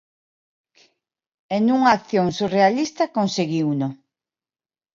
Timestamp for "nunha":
1.67-1.91